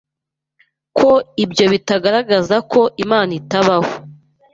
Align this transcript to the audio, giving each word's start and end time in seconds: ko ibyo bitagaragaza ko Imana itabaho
ko 0.97 1.09
ibyo 1.43 1.65
bitagaragaza 1.73 2.55
ko 2.71 2.81
Imana 3.03 3.31
itabaho 3.39 3.91